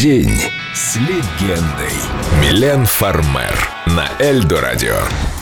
[0.00, 0.32] День
[0.72, 1.92] с легендой.
[2.40, 4.96] Милен Фармер на Эльдо Радио.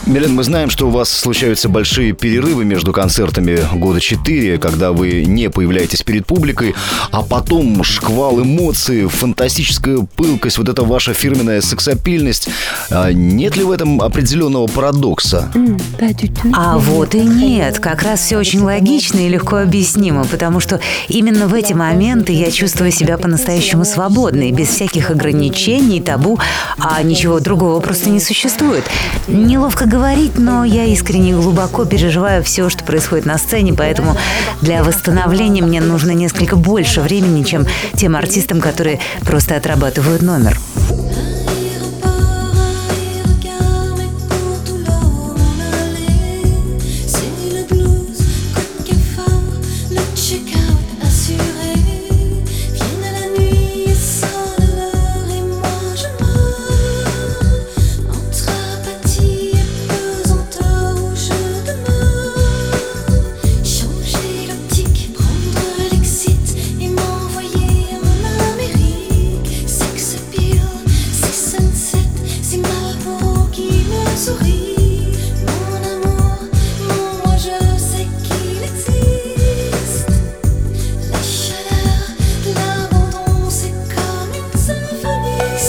[0.05, 5.25] Милен, мы знаем, что у вас случаются большие перерывы между концертами года 4, когда вы
[5.25, 6.73] не появляетесь перед публикой,
[7.11, 12.49] а потом шквал эмоций, фантастическая пылкость, вот эта ваша фирменная сексапильность.
[12.89, 15.51] А нет ли в этом определенного парадокса?
[16.53, 17.77] А вот и нет.
[17.77, 22.49] Как раз все очень логично и легко объяснимо, потому что именно в эти моменты я
[22.49, 26.39] чувствую себя по-настоящему свободной, без всяких ограничений, табу,
[26.79, 28.38] а ничего другого просто не существует.
[29.27, 34.15] Неловко говорить, но я искренне глубоко переживаю все, что происходит на сцене, поэтому
[34.61, 40.57] для восстановления мне нужно несколько больше времени, чем тем артистам, которые просто отрабатывают номер.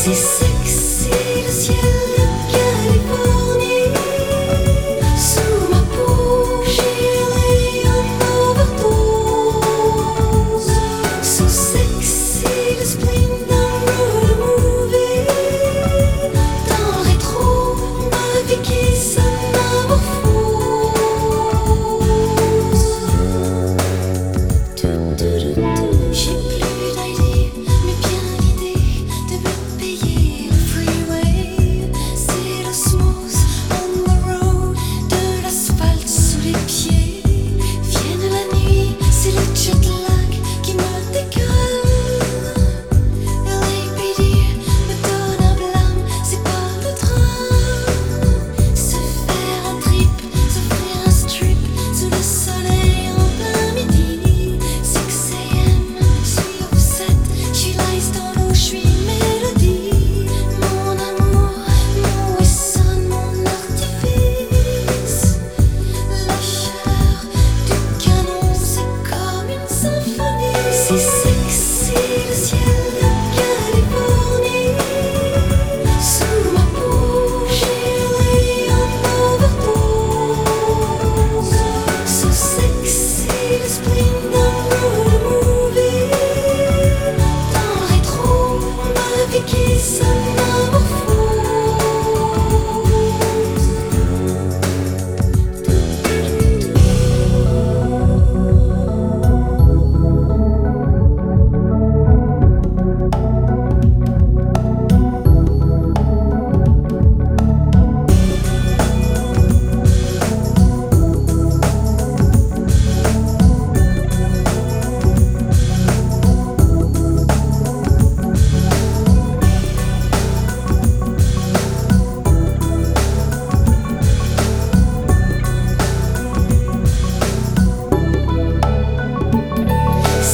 [0.03, 1.11] C'est sexy
[1.45, 1.77] le ciel
[2.17, 3.93] de Californie.
[5.15, 8.01] Sous ma peau, j'ai un
[8.49, 9.61] overdose.
[11.23, 12.31] So sexy.
[70.99, 71.40] se.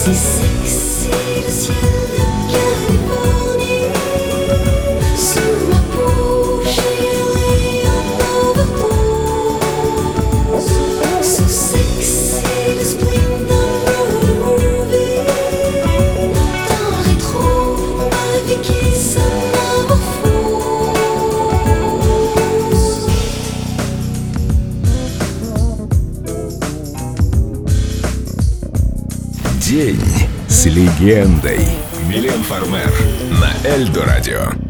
[0.07, 1.11] Si sexy
[1.45, 2.26] as you
[29.69, 30.01] День
[30.47, 31.59] с легендой.
[32.09, 32.93] Милен Фармер
[33.33, 34.66] на Эльдо Радио.